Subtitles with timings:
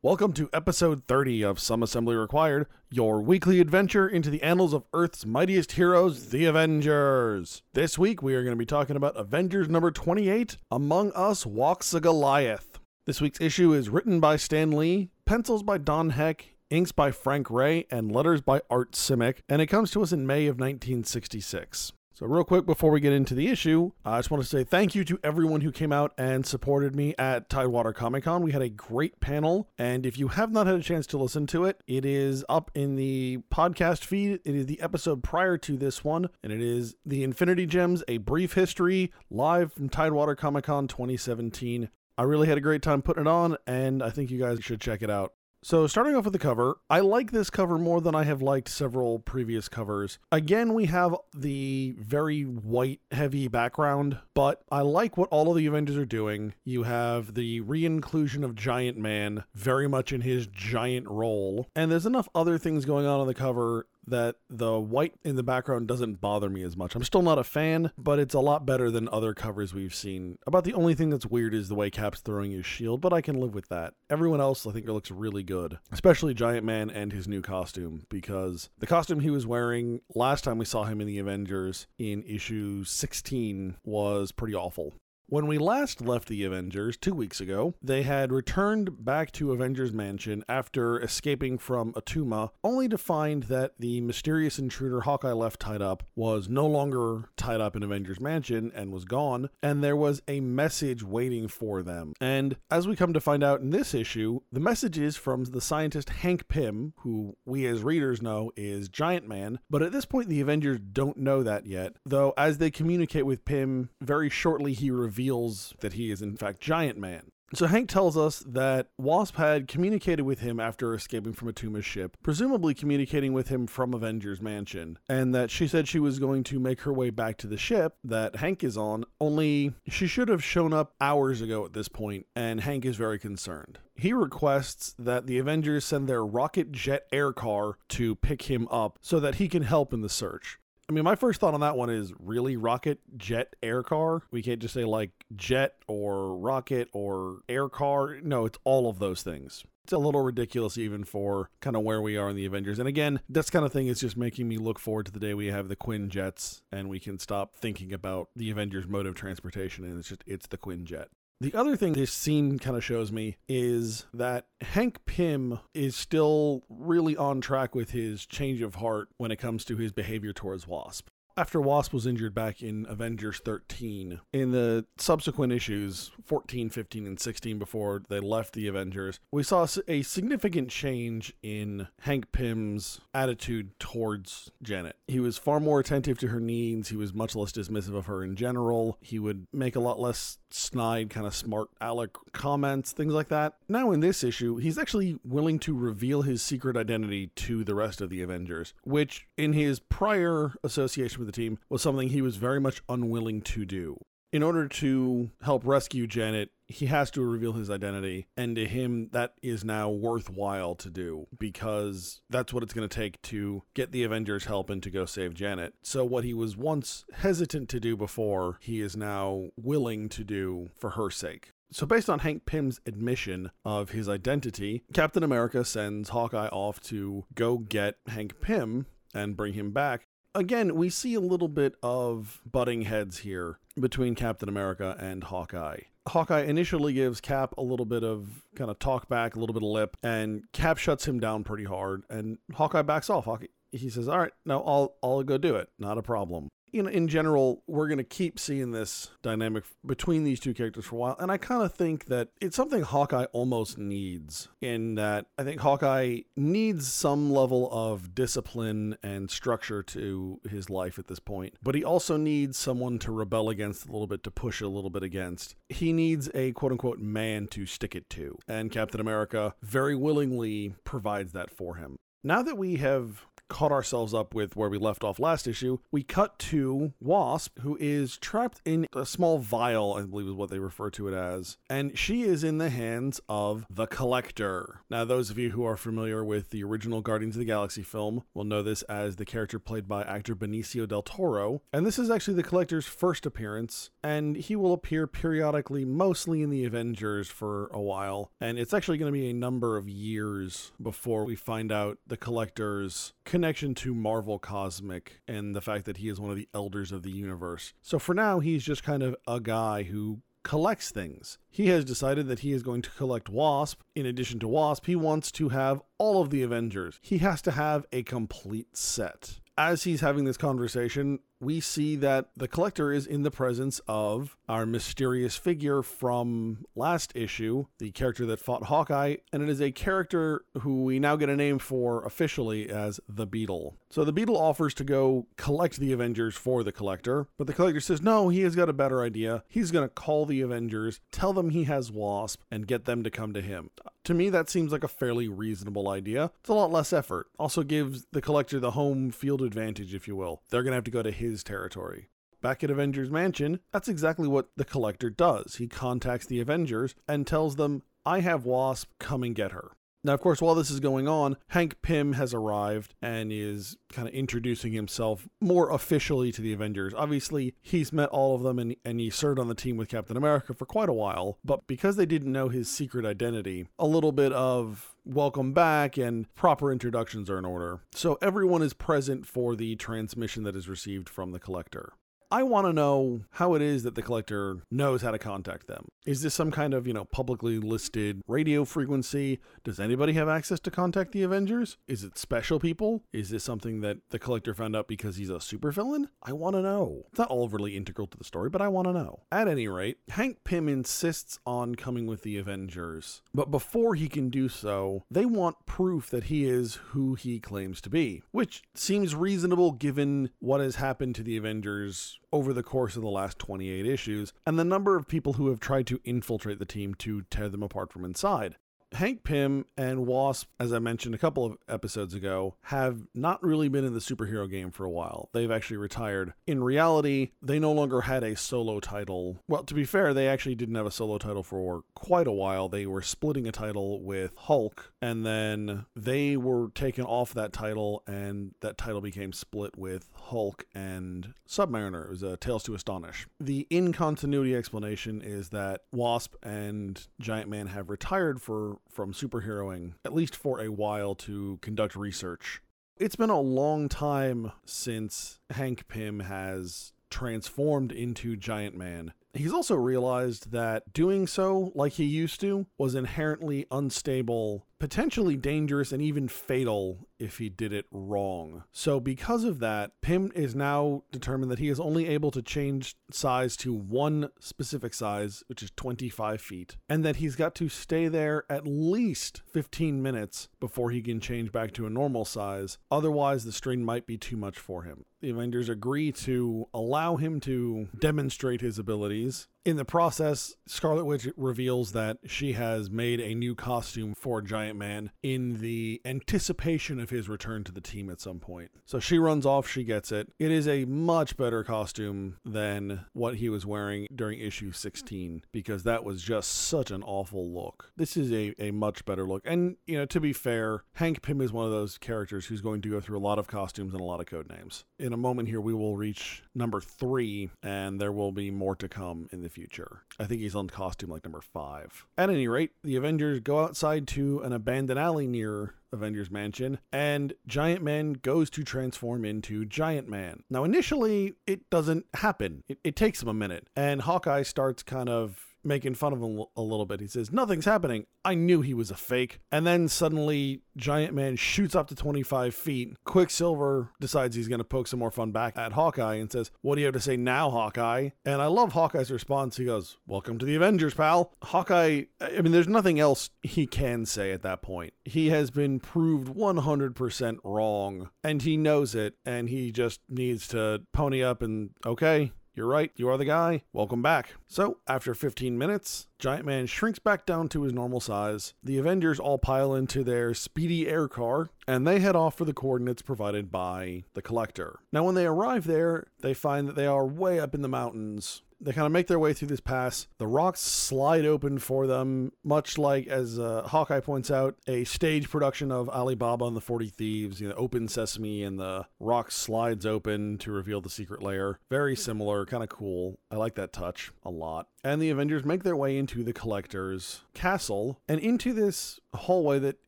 [0.00, 4.84] Welcome to episode 30 of Some Assembly Required, your weekly adventure into the annals of
[4.92, 7.62] Earth's mightiest heroes, the Avengers.
[7.72, 11.92] This week, we are going to be talking about Avengers number 28 Among Us Walks
[11.94, 12.78] a Goliath.
[13.06, 17.50] This week's issue is written by Stan Lee, pencils by Don Heck, inks by Frank
[17.50, 21.92] Ray, and letters by Art Simek, and it comes to us in May of 1966.
[22.18, 24.96] So, real quick before we get into the issue, I just want to say thank
[24.96, 28.42] you to everyone who came out and supported me at Tidewater Comic Con.
[28.42, 31.46] We had a great panel, and if you have not had a chance to listen
[31.46, 34.40] to it, it is up in the podcast feed.
[34.44, 38.16] It is the episode prior to this one, and it is The Infinity Gems A
[38.16, 41.88] Brief History live from Tidewater Comic Con 2017.
[42.16, 44.80] I really had a great time putting it on, and I think you guys should
[44.80, 45.34] check it out.
[45.60, 48.68] So, starting off with the cover, I like this cover more than I have liked
[48.68, 50.20] several previous covers.
[50.30, 55.66] Again, we have the very white, heavy background, but I like what all of the
[55.66, 56.54] Avengers are doing.
[56.64, 61.90] You have the re inclusion of Giant Man very much in his giant role, and
[61.90, 65.88] there's enough other things going on on the cover that the white in the background
[65.88, 66.94] doesn't bother me as much.
[66.94, 70.38] I'm still not a fan, but it's a lot better than other covers we've seen.
[70.46, 73.20] About the only thing that's weird is the way Cap's throwing his shield, but I
[73.20, 73.94] can live with that.
[74.10, 78.04] Everyone else, I think, it looks really good, especially Giant Man and his new costume,
[78.08, 82.22] because the costume he was wearing last time we saw him in the Avengers in
[82.24, 84.94] issue 16 was pretty awful.
[85.30, 89.92] When we last left the Avengers two weeks ago, they had returned back to Avengers
[89.92, 95.82] Mansion after escaping from Attuma, only to find that the mysterious intruder Hawkeye left tied
[95.82, 100.22] up was no longer tied up in Avengers Mansion and was gone, and there was
[100.26, 102.14] a message waiting for them.
[102.22, 105.60] And as we come to find out in this issue, the message is from the
[105.60, 110.30] scientist Hank Pym, who we as readers know is Giant Man, but at this point
[110.30, 114.90] the Avengers don't know that yet, though as they communicate with Pym, very shortly he
[114.90, 117.32] reveals reveals that he is in fact Giant Man.
[117.54, 122.18] So Hank tells us that Wasp had communicated with him after escaping from Attuma's ship,
[122.22, 126.60] presumably communicating with him from Avengers Mansion, and that she said she was going to
[126.60, 130.44] make her way back to the ship that Hank is on, only she should have
[130.44, 133.78] shown up hours ago at this point, and Hank is very concerned.
[133.96, 138.98] He requests that the Avengers send their rocket jet air car to pick him up
[139.00, 140.57] so that he can help in the search.
[140.88, 144.22] I mean, my first thought on that one is really rocket, jet, air car.
[144.30, 148.18] We can't just say like jet or rocket or air car.
[148.22, 149.64] No, it's all of those things.
[149.84, 152.78] It's a little ridiculous even for kind of where we are in the Avengers.
[152.78, 155.34] And again, this kind of thing is just making me look forward to the day
[155.34, 159.84] we have the Quinjets and we can stop thinking about the Avengers mode of transportation
[159.84, 161.06] and it's just it's the Quinjet.
[161.40, 166.64] The other thing this scene kind of shows me is that Hank Pym is still
[166.68, 170.66] really on track with his change of heart when it comes to his behavior towards
[170.66, 177.06] Wasp after Wasp was injured back in Avengers 13, in the subsequent issues, 14, 15,
[177.06, 183.00] and 16, before they left the Avengers, we saw a significant change in Hank Pym's
[183.14, 184.96] attitude towards Janet.
[185.06, 186.88] He was far more attentive to her needs.
[186.88, 188.98] He was much less dismissive of her in general.
[189.00, 193.54] He would make a lot less snide, kind of smart aleck comments, things like that.
[193.68, 198.00] Now, in this issue, he's actually willing to reveal his secret identity to the rest
[198.00, 202.36] of the Avengers, which in his prior association with the team was something he was
[202.36, 203.98] very much unwilling to do.
[204.30, 209.08] In order to help rescue Janet, he has to reveal his identity, and to him,
[209.12, 213.90] that is now worthwhile to do because that's what it's going to take to get
[213.90, 215.72] the Avengers' help and to go save Janet.
[215.82, 220.68] So, what he was once hesitant to do before, he is now willing to do
[220.78, 221.52] for her sake.
[221.72, 227.24] So, based on Hank Pym's admission of his identity, Captain America sends Hawkeye off to
[227.34, 230.06] go get Hank Pym and bring him back
[230.38, 235.80] again, we see a little bit of butting heads here between Captain America and Hawkeye.
[236.08, 239.62] Hawkeye initially gives Cap a little bit of kind of talk back, a little bit
[239.62, 243.26] of lip, and Cap shuts him down pretty hard, and Hawkeye backs off.
[243.26, 245.68] Hawkeye, he says, "All right, now I'll I'll go do it.
[245.78, 250.24] Not a problem." You know, in general, we're going to keep seeing this dynamic between
[250.24, 251.16] these two characters for a while.
[251.18, 255.60] And I kind of think that it's something Hawkeye almost needs, in that I think
[255.60, 261.54] Hawkeye needs some level of discipline and structure to his life at this point.
[261.62, 264.90] But he also needs someone to rebel against a little bit, to push a little
[264.90, 265.56] bit against.
[265.68, 268.38] He needs a quote unquote man to stick it to.
[268.46, 271.96] And Captain America very willingly provides that for him.
[272.24, 276.02] Now that we have caught ourselves up with where we left off last issue, we
[276.02, 280.58] cut to Wasp, who is trapped in a small vial, I believe is what they
[280.58, 284.80] refer to it as, and she is in the hands of the Collector.
[284.90, 288.22] Now, those of you who are familiar with the original Guardians of the Galaxy film
[288.34, 292.10] will know this as the character played by actor Benicio del Toro, and this is
[292.10, 297.68] actually the Collector's first appearance, and he will appear periodically, mostly in the Avengers for
[297.68, 301.72] a while, and it's actually going to be a number of years before we find
[301.72, 306.36] out the Collector's connection to Marvel Cosmic and the fact that he is one of
[306.36, 307.74] the elders of the universe.
[307.82, 311.38] So for now, he's just kind of a guy who collects things.
[311.50, 313.82] He has decided that he is going to collect Wasp.
[313.94, 316.98] In addition to Wasp, he wants to have all of the Avengers.
[317.02, 319.40] He has to have a complete set.
[319.58, 324.36] As he's having this conversation, we see that the collector is in the presence of
[324.48, 329.70] our mysterious figure from last issue, the character that fought Hawkeye, and it is a
[329.70, 333.76] character who we now get a name for officially as the Beetle.
[333.90, 337.80] So the Beetle offers to go collect the Avengers for the collector, but the collector
[337.80, 339.44] says no, he has got a better idea.
[339.48, 343.10] He's going to call the Avengers, tell them he has Wasp, and get them to
[343.10, 343.70] come to him.
[344.04, 346.32] To me, that seems like a fairly reasonable idea.
[346.40, 347.28] It's a lot less effort.
[347.38, 350.42] Also gives the collector the home field advantage, if you will.
[350.50, 352.08] They're going to have to go to his territory.
[352.40, 355.56] Back at Avengers Mansion, that's exactly what the Collector does.
[355.56, 359.72] He contacts the Avengers and tells them, I have Wasp, come and get her.
[360.04, 364.06] Now, of course, while this is going on, Hank Pym has arrived and is kind
[364.06, 366.94] of introducing himself more officially to the Avengers.
[366.96, 370.16] Obviously, he's met all of them and, and he served on the team with Captain
[370.16, 374.12] America for quite a while, but because they didn't know his secret identity, a little
[374.12, 377.80] bit of welcome back and proper introductions are in order.
[377.92, 381.94] So everyone is present for the transmission that is received from the collector.
[382.30, 385.88] I want to know how it is that the collector knows how to contact them.
[386.04, 389.40] Is this some kind of, you know, publicly listed radio frequency?
[389.64, 391.78] Does anybody have access to contact the Avengers?
[391.86, 393.02] Is it special people?
[393.14, 396.08] Is this something that the collector found out because he's a supervillain?
[396.22, 397.04] I want to know.
[397.08, 399.20] It's not overly integral to the story, but I want to know.
[399.32, 403.22] At any rate, Hank Pym insists on coming with the Avengers.
[403.32, 407.80] But before he can do so, they want proof that he is who he claims
[407.80, 412.96] to be, which seems reasonable given what has happened to the Avengers over the course
[412.96, 416.58] of the last 28 issues, and the number of people who have tried to infiltrate
[416.58, 418.56] the team to tear them apart from inside.
[418.92, 423.68] Hank Pym and Wasp, as I mentioned a couple of episodes ago, have not really
[423.68, 425.28] been in the superhero game for a while.
[425.32, 426.32] They've actually retired.
[426.46, 429.42] In reality, they no longer had a solo title.
[429.46, 432.68] Well, to be fair, they actually didn't have a solo title for quite a while.
[432.68, 438.02] They were splitting a title with Hulk, and then they were taken off that title,
[438.06, 442.06] and that title became split with Hulk and Submariner.
[442.06, 443.26] It was a Tales to Astonish.
[443.38, 449.94] The in continuity explanation is that Wasp and Giant Man have retired for from superheroing,
[450.04, 452.62] at least for a while, to conduct research.
[452.96, 459.12] It's been a long time since Hank Pym has transformed into Giant Man.
[459.34, 465.92] He's also realized that doing so, like he used to, was inherently unstable, potentially dangerous,
[465.92, 468.64] and even fatal if he did it wrong.
[468.72, 472.96] So, because of that, Pym is now determined that he is only able to change
[473.10, 478.08] size to one specific size, which is 25 feet, and that he's got to stay
[478.08, 482.78] there at least 15 minutes before he can change back to a normal size.
[482.90, 485.04] Otherwise, the strain might be too much for him.
[485.20, 489.48] The Avengers agree to allow him to demonstrate his abilities.
[489.64, 494.78] In the process, Scarlet Witch reveals that she has made a new costume for Giant
[494.78, 498.70] Man in the anticipation of his return to the team at some point.
[498.86, 500.32] So she runs off, she gets it.
[500.38, 505.82] It is a much better costume than what he was wearing during issue 16 because
[505.82, 507.92] that was just such an awful look.
[507.96, 509.42] This is a, a much better look.
[509.44, 512.80] And, you know, to be fair, Hank Pym is one of those characters who's going
[512.82, 514.84] to go through a lot of costumes and a lot of code names.
[514.98, 518.88] In a moment here, we will reach number three, and there will be more to
[518.88, 520.02] come in the future.
[520.18, 522.06] I think he's on costume like number five.
[522.16, 527.32] At any rate, the Avengers go outside to an abandoned alley near Avengers Mansion, and
[527.46, 530.42] Giant Man goes to transform into Giant Man.
[530.50, 532.62] Now, initially, it doesn't happen.
[532.68, 536.42] It, it takes him a minute, and Hawkeye starts kind of making fun of him
[536.56, 537.00] a little bit.
[537.00, 538.06] He says, Nothing's happening.
[538.24, 539.38] I knew he was a fake.
[539.52, 542.96] And then suddenly, Giant Man shoots up to 25 feet.
[543.04, 546.74] Quicksilver decides he's going to poke some more fun back at Hawkeye and says, What
[546.74, 548.10] do you have to say now, Hawkeye?
[548.24, 549.56] And I love Hawkeye's response.
[549.56, 551.32] He goes, Welcome to the Avengers, pal.
[551.42, 554.94] Hawkeye, I mean, there's nothing else he can say at that point.
[555.04, 560.82] He has been proved 100% wrong, and he knows it, and he just needs to
[560.92, 563.62] pony up and, okay, you're right, you are the guy.
[563.72, 564.34] Welcome back.
[564.48, 568.54] So, after 15 minutes, Giant Man shrinks back down to his normal size.
[568.64, 572.52] The Avengers all pile into their speedy air car and they head off for the
[572.52, 574.80] coordinates provided by the Collector.
[574.92, 578.42] Now, when they arrive there, they find that they are way up in the mountains
[578.60, 580.06] they kind of make their way through this pass.
[580.18, 585.30] The rocks slide open for them, much like, as uh, Hawkeye points out, a stage
[585.30, 587.40] production of Alibaba and the 40 Thieves.
[587.40, 591.60] You know, open sesame and the rock slides open to reveal the secret layer.
[591.70, 593.18] Very similar, kind of cool.
[593.30, 594.68] I like that touch a lot.
[594.84, 599.78] And the Avengers make their way into the Collector's castle and into this hallway that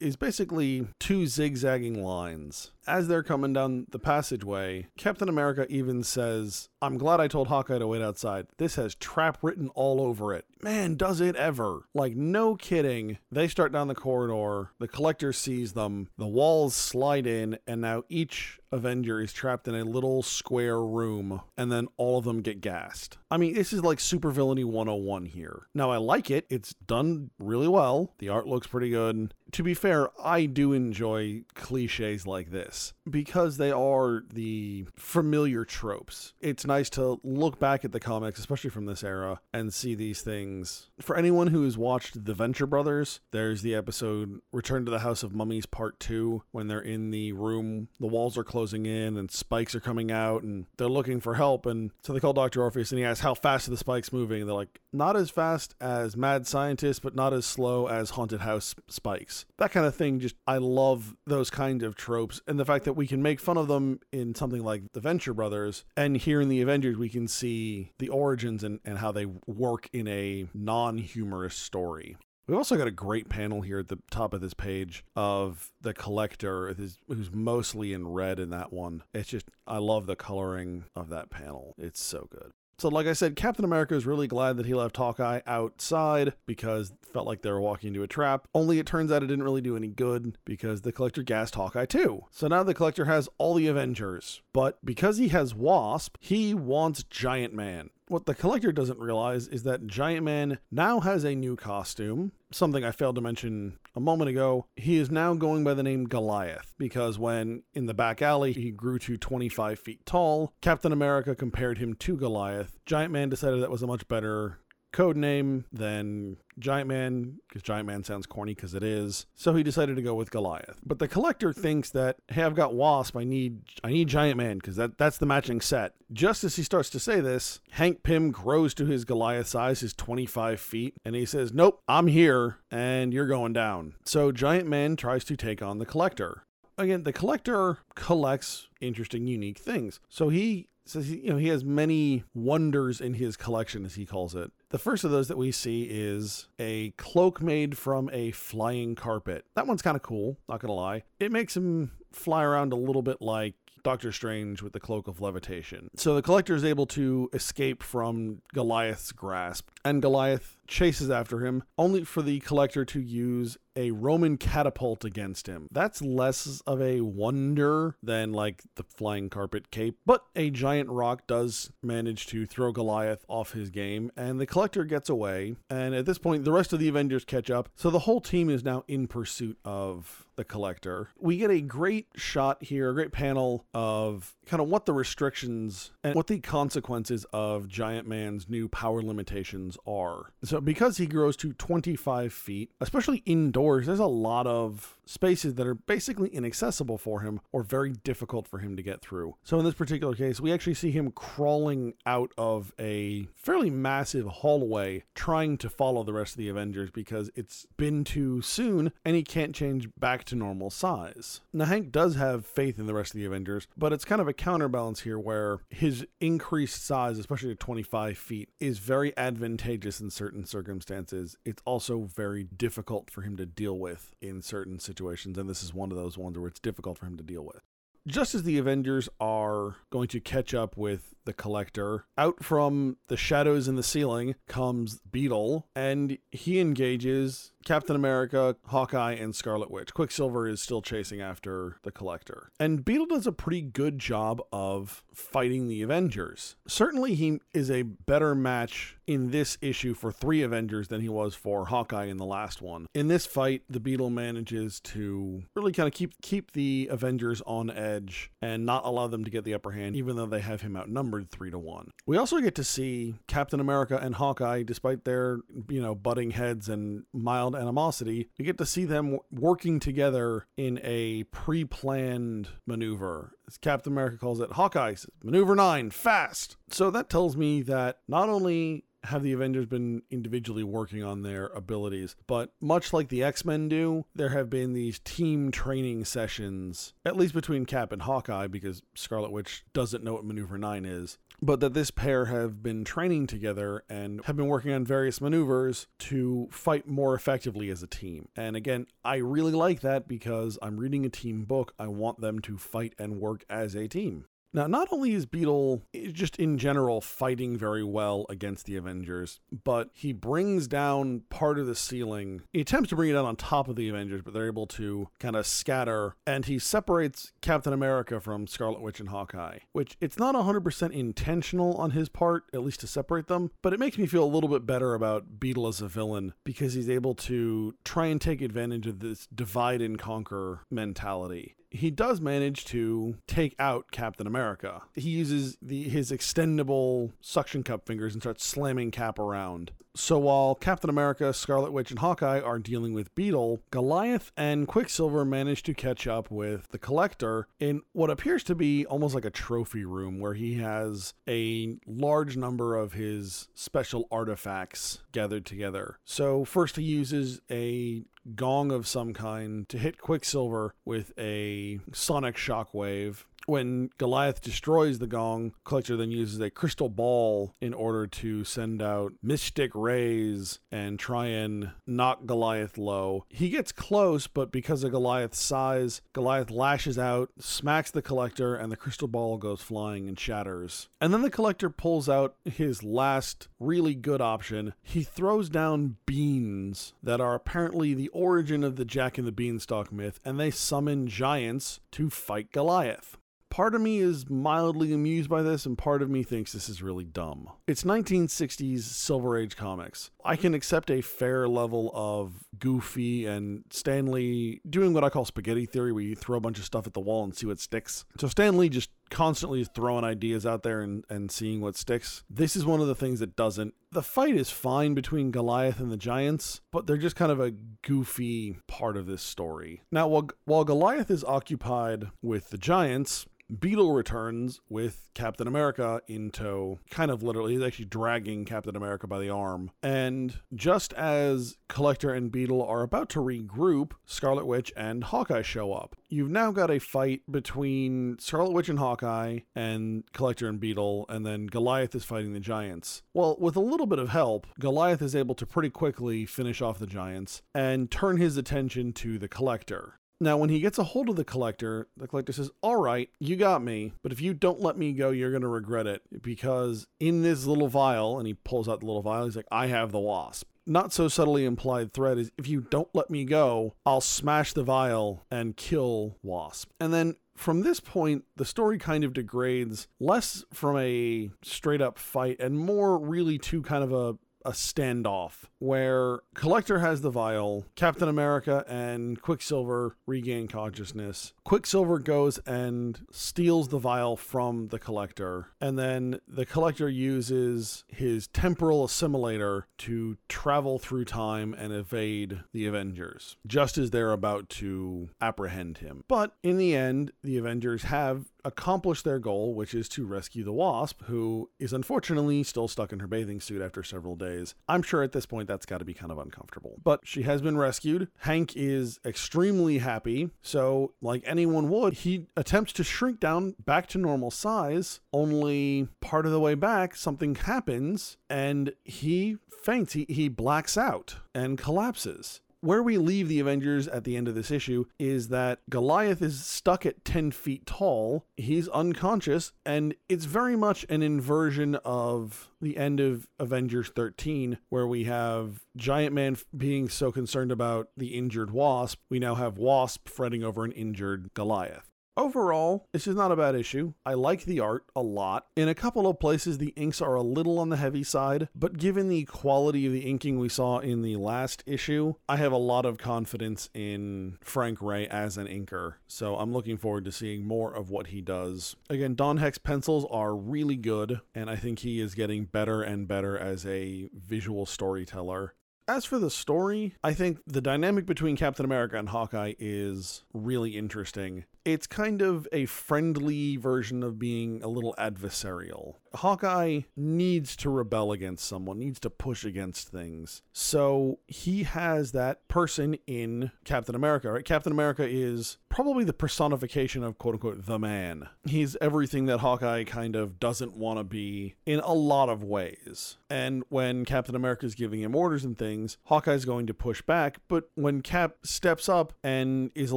[0.00, 2.72] is basically two zigzagging lines.
[2.86, 7.78] As they're coming down the passageway, Captain America even says, I'm glad I told Hawkeye
[7.78, 8.46] to wait outside.
[8.58, 10.44] This has trap written all over it.
[10.62, 11.88] Man, does it ever.
[11.94, 13.18] Like, no kidding.
[13.32, 18.02] They start down the corridor, the collector sees them, the walls slide in, and now
[18.08, 22.60] each Avenger is trapped in a little square room, and then all of them get
[22.60, 23.18] gassed.
[23.30, 25.66] I mean, this is like supervillainy 101 here.
[25.74, 26.46] Now, I like it.
[26.50, 28.14] It's done really well.
[28.18, 29.34] The art looks pretty good.
[29.52, 36.34] To be fair, I do enjoy cliches like this because they are the familiar tropes.
[36.40, 40.22] It's nice to look back at the comics, especially from this era, and see these
[40.22, 40.90] things.
[41.00, 45.22] For anyone who has watched The Venture Brothers, there's the episode Return to the House
[45.22, 49.30] of Mummies Part 2 when they're in the room, the walls are closing in and
[49.30, 52.62] spikes are coming out and they're looking for help and so they call Dr.
[52.62, 55.30] Orpheus and he asks how fast are the spikes moving and they're like not as
[55.30, 59.39] fast as mad scientists but not as slow as haunted house spikes.
[59.58, 62.94] That kind of thing just I love those kind of tropes and the fact that
[62.94, 66.48] we can make fun of them in something like The Venture Brothers and here in
[66.48, 71.54] the Avengers we can see the origins and, and how they work in a non-humorous
[71.54, 72.16] story.
[72.46, 75.94] We've also got a great panel here at the top of this page of the
[75.94, 79.04] collector who's mostly in red in that one.
[79.14, 81.74] It's just, I love the coloring of that panel.
[81.78, 82.50] It's so good.
[82.80, 86.94] So, like I said, Captain America is really glad that he left Hawkeye outside because
[87.12, 88.48] felt like they were walking into a trap.
[88.54, 91.84] Only it turns out it didn't really do any good because the Collector gassed Hawkeye
[91.84, 92.24] too.
[92.30, 97.02] So now the Collector has all the Avengers, but because he has Wasp, he wants
[97.02, 97.90] Giant Man.
[98.10, 102.84] What the collector doesn't realize is that Giant Man now has a new costume, something
[102.84, 104.66] I failed to mention a moment ago.
[104.74, 108.72] He is now going by the name Goliath because when in the back alley he
[108.72, 112.80] grew to 25 feet tall, Captain America compared him to Goliath.
[112.84, 114.58] Giant Man decided that was a much better
[114.92, 119.26] code name than Giant Man, because Giant Man sounds corny because it is.
[119.34, 120.80] So he decided to go with Goliath.
[120.84, 123.16] But the collector thinks that, hey, I've got Wasp.
[123.16, 125.94] I need I need Giant Man because that, that's the matching set.
[126.12, 129.94] Just as he starts to say this, Hank Pym grows to his Goliath size, his
[129.94, 133.94] 25 feet, and he says, Nope, I'm here and you're going down.
[134.04, 136.44] So Giant Man tries to take on the collector.
[136.78, 140.00] Again, the collector collects interesting, unique things.
[140.08, 144.06] So he says he, you know he has many wonders in his collection as he
[144.06, 144.50] calls it.
[144.70, 149.44] The first of those that we see is a cloak made from a flying carpet.
[149.54, 151.04] That one's kind of cool not gonna lie.
[151.18, 155.20] It makes him fly around a little bit like Doctor Strange with the cloak of
[155.20, 155.90] levitation.
[155.96, 161.64] So the collector is able to escape from Goliath's grasp, and Goliath chases after him,
[161.76, 165.68] only for the collector to use a Roman catapult against him.
[165.70, 171.26] That's less of a wonder than like the flying carpet cape, but a giant rock
[171.26, 175.56] does manage to throw Goliath off his game, and the collector gets away.
[175.68, 178.48] And at this point, the rest of the Avengers catch up, so the whole team
[178.48, 181.08] is now in pursuit of the collector.
[181.18, 185.92] We get a great shot here, a great panel of kind of what the restrictions
[186.02, 190.32] and what the consequences of Giant Man's new power limitations are.
[190.42, 195.66] So, because he grows to 25 feet, especially indoors, there's a lot of spaces that
[195.66, 199.34] are basically inaccessible for him or very difficult for him to get through.
[199.42, 204.26] So, in this particular case, we actually see him crawling out of a fairly massive
[204.26, 209.16] hallway trying to follow the rest of the Avengers because it's been too soon and
[209.16, 211.40] he can't change back to normal size.
[211.52, 214.28] Now, Hank does have faith in the rest of the Avengers, but it's kind of
[214.28, 220.10] a counterbalance here where his increased size, especially at 25 feet, is very advantageous in
[220.10, 221.36] certain circumstances.
[221.44, 224.99] It's also very difficult for him to deal with in certain situations,
[225.38, 227.62] and this is one of those ones where it's difficult for him to deal with.
[228.06, 233.16] Just as the Avengers are going to catch up with the Collector, out from the
[233.16, 239.94] shadows in the ceiling comes Beetle, and he engages Captain America, Hawkeye, and Scarlet Witch.
[239.94, 242.50] Quicksilver is still chasing after the Collector.
[242.58, 246.56] And Beetle does a pretty good job of fighting the Avengers.
[246.66, 251.34] Certainly, he is a better match in this issue for three Avengers than he was
[251.34, 252.86] for Hawkeye in the last one.
[252.94, 257.70] In this fight, the Beetle manages to really kind of keep keep the Avengers on
[257.70, 260.76] edge and not allow them to get the upper hand, even though they have him
[260.76, 261.90] outnumbered 3 to 1.
[262.06, 266.68] We also get to see Captain America and Hawkeye despite their, you know, butting heads
[266.68, 268.28] and mild animosity.
[268.38, 273.32] We get to see them working together in a pre-planned maneuver.
[273.48, 276.56] As Captain America calls it, Hawkeye says, maneuver 9, fast.
[276.70, 281.46] So that tells me that not only have the Avengers been individually working on their
[281.46, 286.92] abilities, but much like the X Men do, there have been these team training sessions,
[287.04, 291.18] at least between Cap and Hawkeye, because Scarlet Witch doesn't know what Maneuver 9 is.
[291.42, 295.86] But that this pair have been training together and have been working on various maneuvers
[296.00, 298.28] to fight more effectively as a team.
[298.36, 301.72] And again, I really like that because I'm reading a team book.
[301.78, 304.26] I want them to fight and work as a team.
[304.52, 309.40] Now, not only is Beetle eh, just in general fighting very well against the Avengers,
[309.64, 312.42] but he brings down part of the ceiling.
[312.52, 315.08] He attempts to bring it down on top of the Avengers, but they're able to
[315.20, 320.18] kind of scatter, and he separates Captain America from Scarlet Witch and Hawkeye, which it's
[320.18, 324.06] not 100% intentional on his part, at least to separate them, but it makes me
[324.06, 328.06] feel a little bit better about Beetle as a villain because he's able to try
[328.06, 333.90] and take advantage of this divide and conquer mentality he does manage to take out
[333.90, 334.82] Captain America.
[334.94, 339.72] He uses the his extendable suction cup fingers and starts slamming Cap around.
[339.96, 345.24] So while Captain America, Scarlet Witch, and Hawkeye are dealing with Beetle, Goliath and Quicksilver
[345.24, 349.30] manage to catch up with the Collector in what appears to be almost like a
[349.30, 355.98] trophy room where he has a large number of his special artifacts gathered together.
[356.04, 362.36] So first he uses a gong of some kind to hit Quicksilver with a sonic
[362.36, 363.24] shockwave.
[363.46, 368.80] When Goliath destroys the gong, Collector then uses a crystal ball in order to send
[368.80, 373.24] out mystic rays and try and knock Goliath low.
[373.28, 378.70] He gets close, but because of Goliath's size, Goliath lashes out, smacks the Collector, and
[378.70, 380.88] the crystal ball goes flying and shatters.
[381.00, 384.74] And then the Collector pulls out his last really good option.
[384.82, 389.90] He throws down beans that are apparently the origin of the Jack and the Beanstalk
[389.90, 393.16] myth, and they summon giants to fight Goliath.
[393.50, 396.82] Part of me is mildly amused by this, and part of me thinks this is
[396.82, 397.50] really dumb.
[397.66, 400.12] It's 1960s Silver Age comics.
[400.24, 405.24] I can accept a fair level of goofy and Stan Lee doing what I call
[405.24, 407.58] spaghetti theory, where you throw a bunch of stuff at the wall and see what
[407.58, 408.04] sticks.
[408.18, 412.24] So Stan Lee just constantly throwing ideas out there and, and seeing what sticks.
[412.30, 413.74] This is one of the things that doesn't.
[413.92, 417.50] The fight is fine between Goliath and the Giants, but they're just kind of a
[417.50, 419.82] goofy part of this story.
[419.90, 423.26] Now, while, while Goliath is occupied with the Giants,
[423.58, 427.54] Beetle returns with Captain America in tow, kind of literally.
[427.54, 429.70] He's actually dragging Captain America by the arm.
[429.82, 435.72] And just as Collector and Beetle are about to regroup, Scarlet Witch and Hawkeye show
[435.72, 435.96] up.
[436.08, 441.24] You've now got a fight between Scarlet Witch and Hawkeye and Collector and Beetle, and
[441.24, 443.02] then Goliath is fighting the Giants.
[443.14, 446.78] Well, with a little bit of help, Goliath is able to pretty quickly finish off
[446.78, 450.00] the Giants and turn his attention to the Collector.
[450.22, 453.36] Now, when he gets a hold of the collector, the collector says, All right, you
[453.36, 456.02] got me, but if you don't let me go, you're going to regret it.
[456.20, 459.68] Because in this little vial, and he pulls out the little vial, he's like, I
[459.68, 460.46] have the wasp.
[460.70, 464.62] Not so subtly implied threat is if you don't let me go, I'll smash the
[464.62, 466.70] vial and kill Wasp.
[466.78, 471.98] And then from this point, the story kind of degrades less from a straight up
[471.98, 477.66] fight and more really to kind of a a standoff where Collector has the vial,
[477.74, 481.32] Captain America and Quicksilver regain consciousness.
[481.44, 488.28] Quicksilver goes and steals the vial from the Collector, and then the Collector uses his
[488.28, 495.10] temporal assimilator to travel through time and evade the Avengers, just as they're about to
[495.20, 496.04] apprehend him.
[496.08, 500.52] But in the end, the Avengers have accomplished their goal, which is to rescue the
[500.52, 504.54] Wasp, who is unfortunately still stuck in her bathing suit after several days.
[504.68, 506.76] I'm sure at this point that's got to be kind of uncomfortable.
[506.82, 508.08] But she has been rescued.
[508.18, 510.30] Hank is extremely happy.
[510.42, 516.26] So, like anyone would, he attempts to shrink down back to normal size, only part
[516.26, 519.92] of the way back, something happens and he faints.
[519.92, 524.34] He, he blacks out and collapses where we leave the Avengers at the end of
[524.34, 528.26] this issue is that Goliath is stuck at 10 feet tall.
[528.36, 534.86] He's unconscious, and it's very much an inversion of the end of Avengers 13, where
[534.86, 539.00] we have Giant Man being so concerned about the injured Wasp.
[539.08, 541.89] We now have Wasp fretting over an injured Goliath.
[542.20, 543.94] Overall, this is not a bad issue.
[544.04, 545.46] I like the art a lot.
[545.56, 548.76] In a couple of places, the inks are a little on the heavy side, but
[548.76, 552.58] given the quality of the inking we saw in the last issue, I have a
[552.58, 555.94] lot of confidence in Frank Ray as an inker.
[556.08, 558.76] So I'm looking forward to seeing more of what he does.
[558.90, 563.08] Again, Don Heck's pencils are really good, and I think he is getting better and
[563.08, 565.54] better as a visual storyteller.
[565.90, 570.76] As for the story, I think the dynamic between Captain America and Hawkeye is really
[570.76, 571.46] interesting.
[571.64, 575.96] It's kind of a friendly version of being a little adversarial.
[576.14, 580.42] Hawkeye needs to rebel against someone, needs to push against things.
[580.52, 584.44] So he has that person in Captain America, right?
[584.44, 588.28] Captain America is probably the personification of quote unquote the man.
[588.44, 593.18] He's everything that Hawkeye kind of doesn't want to be in a lot of ways.
[593.28, 597.38] And when Captain America is giving him orders and things, Hawkeye's going to push back.
[597.48, 599.96] But when Cap steps up and is a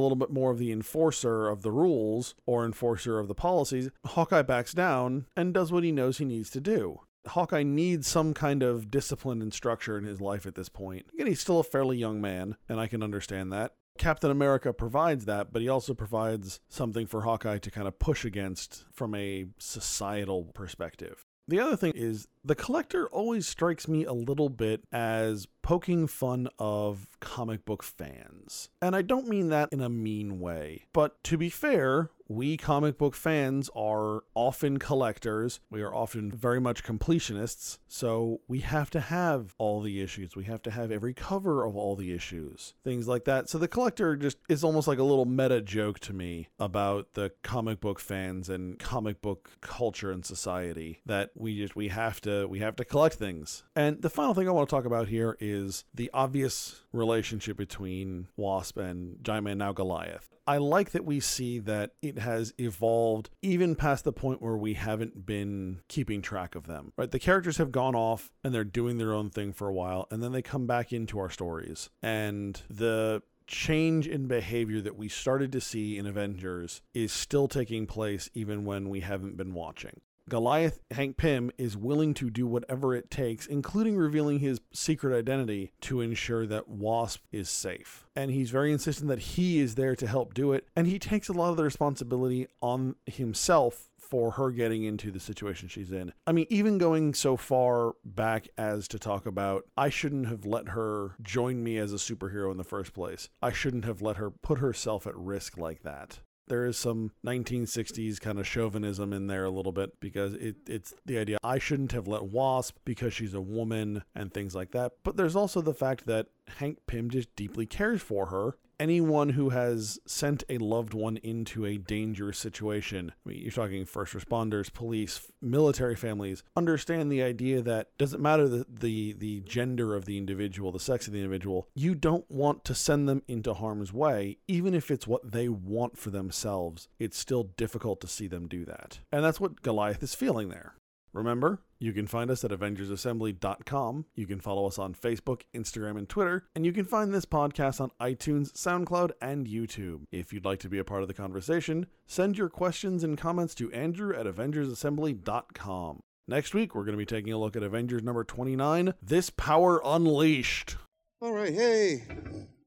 [0.00, 4.42] little bit more of the enforcer of the rules or enforcer of the policies, Hawkeye
[4.42, 7.00] backs down and does what he knows he needs to do.
[7.28, 11.06] Hawkeye needs some kind of discipline and structure in his life at this point.
[11.14, 13.72] Again, he's still a fairly young man, and I can understand that.
[13.96, 18.24] Captain America provides that, but he also provides something for Hawkeye to kind of push
[18.24, 21.24] against from a societal perspective.
[21.46, 26.48] The other thing is the collector always strikes me a little bit as poking fun
[26.58, 28.70] of comic book fans.
[28.80, 30.86] And I don't mean that in a mean way.
[30.92, 35.60] But to be fair, we comic book fans are often collectors.
[35.70, 37.78] We are often very much completionists.
[37.88, 40.36] So we have to have all the issues.
[40.36, 43.48] We have to have every cover of all the issues, things like that.
[43.48, 47.32] So the collector just is almost like a little meta joke to me about the
[47.42, 52.46] comic book fans and comic book culture and society that we just, we have to,
[52.46, 53.64] we have to collect things.
[53.76, 58.28] And the final thing I want to talk about here is the obvious relationship between
[58.36, 60.30] Wasp and Giant Man, now Goliath.
[60.46, 64.74] I like that we see that it has evolved even past the point where we
[64.74, 66.92] haven't been keeping track of them.
[66.96, 67.10] Right?
[67.10, 70.22] The characters have gone off and they're doing their own thing for a while and
[70.22, 71.90] then they come back into our stories.
[72.02, 77.86] And the change in behavior that we started to see in Avengers is still taking
[77.86, 80.00] place even when we haven't been watching.
[80.28, 85.72] Goliath Hank Pym is willing to do whatever it takes, including revealing his secret identity
[85.82, 88.06] to ensure that Wasp is safe.
[88.16, 91.28] And he's very insistent that he is there to help do it, and he takes
[91.28, 96.12] a lot of the responsibility on himself for her getting into the situation she's in.
[96.26, 100.68] I mean, even going so far back as to talk about, I shouldn't have let
[100.68, 103.28] her join me as a superhero in the first place.
[103.42, 108.20] I shouldn't have let her put herself at risk like that there is some 1960s
[108.20, 111.92] kind of chauvinism in there a little bit because it, it's the idea I shouldn't
[111.92, 114.92] have let Wasp because she's a woman and things like that.
[115.02, 116.26] But there's also the fact that
[116.58, 121.64] Hank Pym just deeply cares for her anyone who has sent a loved one into
[121.66, 127.62] a dangerous situation, I mean, you're talking first responders, police, military families, understand the idea
[127.62, 131.68] that doesn't matter the, the, the gender of the individual, the sex of the individual,
[131.74, 135.96] you don't want to send them into harm's way, even if it's what they want
[135.98, 136.88] for themselves.
[136.98, 139.00] It's still difficult to see them do that.
[139.12, 140.74] And that's what Goliath is feeling there.
[141.14, 144.06] Remember, you can find us at AvengersAssembly.com.
[144.16, 146.48] You can follow us on Facebook, Instagram, and Twitter.
[146.56, 150.06] And you can find this podcast on iTunes, SoundCloud, and YouTube.
[150.10, 153.54] If you'd like to be a part of the conversation, send your questions and comments
[153.56, 156.00] to Andrew at AvengersAssembly.com.
[156.26, 159.80] Next week, we're going to be taking a look at Avengers number 29 This Power
[159.84, 160.76] Unleashed.
[161.20, 162.02] All right, hey.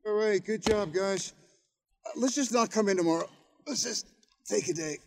[0.06, 1.34] All right, good job, guys.
[2.16, 3.28] Let's just not come in tomorrow.
[3.68, 4.08] Let's just
[4.46, 5.00] take a day.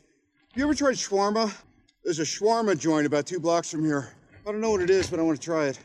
[0.55, 1.55] You ever tried shawarma?
[2.03, 4.09] There's a shawarma joint about two blocks from here.
[4.47, 5.79] I don't know what it is, but I want to try it.